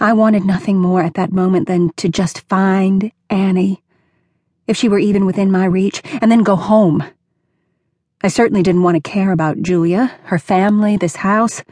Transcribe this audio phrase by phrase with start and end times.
[0.00, 3.82] I wanted nothing more at that moment than to just find Annie,
[4.68, 7.02] if she were even within my reach, and then go home.
[8.22, 11.64] I certainly didn't want to care about Julia, her family, this house,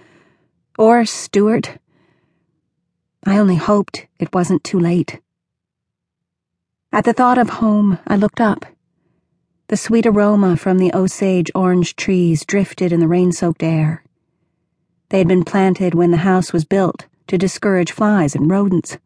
[0.76, 1.78] or Stuart.
[3.24, 5.20] I only hoped it wasn't too late.
[6.92, 8.66] At the thought of home, I looked up.
[9.68, 14.02] The sweet aroma from the Osage orange trees drifted in the rain soaked air.
[15.10, 18.98] They had been planted when the house was built to discourage flies and rodents.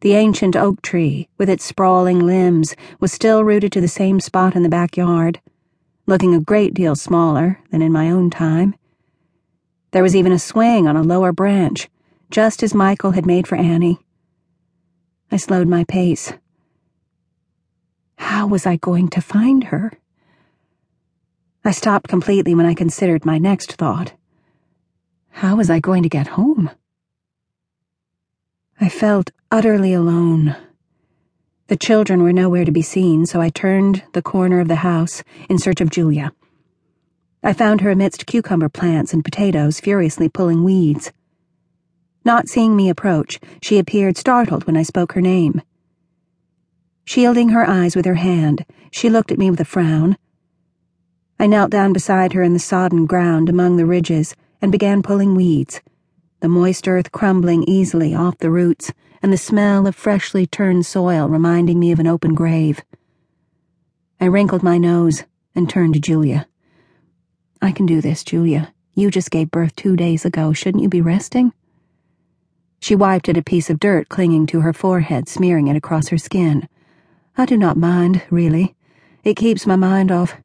[0.00, 4.54] The ancient oak tree, with its sprawling limbs, was still rooted to the same spot
[4.54, 5.40] in the backyard,
[6.06, 8.74] looking a great deal smaller than in my own time.
[9.90, 11.88] There was even a swing on a lower branch,
[12.30, 13.98] just as Michael had made for Annie.
[15.30, 16.32] I slowed my pace.
[18.16, 19.92] How was I going to find her?
[21.64, 24.12] I stopped completely when I considered my next thought.
[25.30, 26.70] How was I going to get home?
[28.80, 30.54] I felt utterly alone.
[31.66, 35.24] The children were nowhere to be seen, so I turned the corner of the house
[35.50, 36.32] in search of Julia.
[37.42, 41.12] I found her amidst cucumber plants and potatoes, furiously pulling weeds.
[42.24, 45.60] Not seeing me approach, she appeared startled when I spoke her name.
[47.04, 50.16] Shielding her eyes with her hand, she looked at me with a frown.
[51.40, 55.34] I knelt down beside her in the sodden ground among the ridges and began pulling
[55.34, 55.80] weeds
[56.40, 61.28] the moist earth crumbling easily off the roots, and the smell of freshly turned soil
[61.28, 62.82] reminding me of an open grave.
[64.20, 66.46] I wrinkled my nose and turned to Julia.
[67.60, 68.72] I can do this, Julia.
[68.94, 70.52] You just gave birth two days ago.
[70.52, 71.52] Shouldn't you be resting?
[72.80, 76.18] She wiped at a piece of dirt clinging to her forehead, smearing it across her
[76.18, 76.68] skin.
[77.36, 78.76] I do not mind, really.
[79.24, 80.36] It keeps my mind off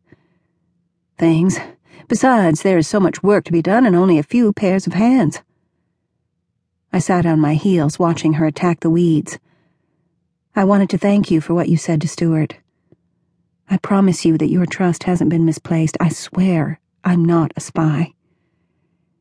[1.17, 1.59] things.
[2.07, 4.93] Besides, there is so much work to be done and only a few pairs of
[4.93, 5.41] hands.
[6.95, 9.39] I sat on my heels, watching her attack the weeds.
[10.55, 12.57] I wanted to thank you for what you said to Stuart.
[13.67, 15.97] I promise you that your trust hasn't been misplaced.
[15.99, 18.13] I swear I'm not a spy.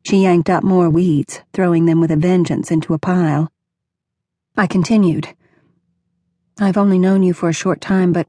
[0.04, 3.50] She yanked up more weeds, throwing them with a vengeance into a pile.
[4.54, 5.28] I continued.
[6.60, 8.26] I've only known you for a short time, but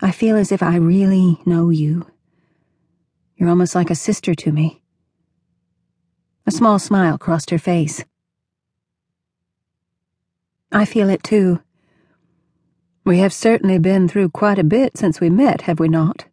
[0.00, 2.06] I feel as if I really know you.
[3.36, 4.82] You're almost like a sister to me.
[6.44, 8.04] A small smile crossed her face.
[10.74, 11.60] I feel it too.
[13.04, 16.24] We have certainly been through quite a bit since we met, have we not?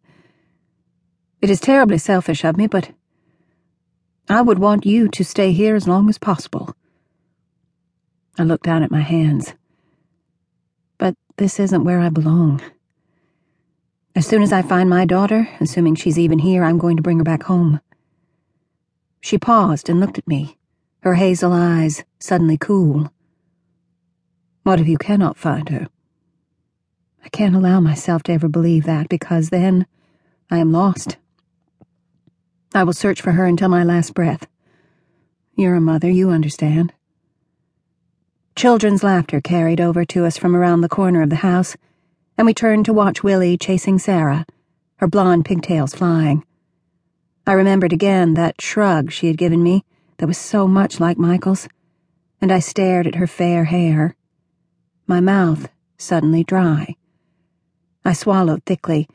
[1.40, 2.90] It is terribly selfish of me, but
[4.28, 6.74] I would want you to stay here as long as possible.
[8.36, 9.54] I looked down at my hands.
[10.98, 12.60] But this isn't where I belong.
[14.16, 17.18] As soon as I find my daughter, assuming she's even here, I'm going to bring
[17.18, 17.80] her back home.
[19.20, 20.58] She paused and looked at me,
[21.02, 23.12] her hazel eyes suddenly cool.
[24.64, 25.88] What if you cannot find her?
[27.24, 29.86] I can't allow myself to ever believe that, because then
[30.50, 31.16] I am lost.
[32.72, 34.46] I will search for her until my last breath.
[35.56, 36.92] You're a mother, you understand.
[38.54, 41.76] Children's laughter carried over to us from around the corner of the house,
[42.38, 44.46] and we turned to watch Willie chasing Sarah,
[44.96, 46.44] her blonde pigtails flying.
[47.48, 49.84] I remembered again that shrug she had given me
[50.18, 51.66] that was so much like Michael's,
[52.40, 54.14] and I stared at her fair hair
[55.12, 55.68] my mouth
[55.98, 56.96] suddenly dry.
[58.02, 59.06] I swallowed thickly.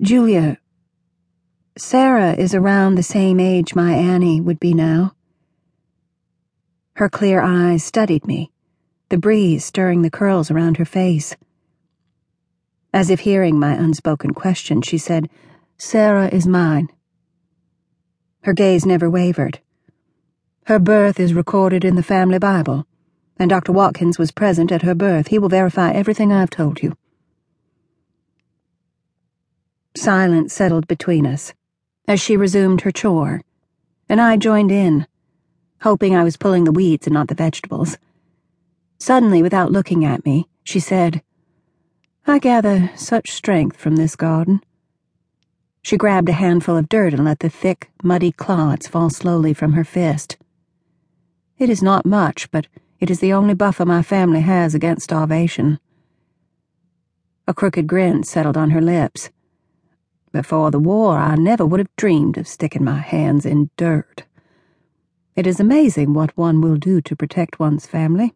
[0.00, 0.58] Julia,
[1.78, 5.14] Sarah is around the same age my Annie would be now.
[6.94, 8.50] Her clear eyes studied me,
[9.10, 11.36] the breeze stirring the curls around her face.
[12.92, 15.30] As if hearing my unspoken question, she said,
[15.78, 16.88] Sarah is mine.
[18.40, 19.60] Her gaze never wavered.
[20.64, 22.88] Her birth is recorded in the family Bible
[23.38, 23.72] and Dr.
[23.72, 25.28] Watkins was present at her birth.
[25.28, 26.96] He will verify everything I've told you.
[29.96, 31.52] Silence settled between us
[32.08, 33.42] as she resumed her chore,
[34.08, 35.06] and I joined in,
[35.82, 37.98] hoping I was pulling the weeds and not the vegetables.
[38.98, 41.22] Suddenly, without looking at me, she said,
[42.26, 44.62] I gather such strength from this garden.
[45.82, 49.72] She grabbed a handful of dirt and let the thick, muddy clods fall slowly from
[49.72, 50.36] her fist.
[51.58, 52.68] It is not much, but
[53.02, 55.80] it is the only buffer my family has against starvation.
[57.48, 59.30] A crooked grin settled on her lips.
[60.30, 64.22] Before the war, I never would have dreamed of sticking my hands in dirt.
[65.34, 68.34] It is amazing what one will do to protect one's family.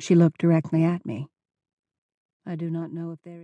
[0.00, 1.28] She looked directly at me.
[2.46, 3.42] I do not know if there is.